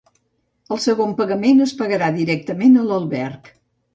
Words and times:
El 0.75 0.79
segon 0.85 1.11
pagament 1.19 1.61
es 1.67 1.73
pagarà 1.83 2.09
directament 2.17 2.79
a 2.79 2.87
l'alberg. 2.89 3.55